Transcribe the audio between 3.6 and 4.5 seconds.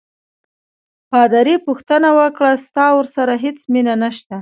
مینه نشته؟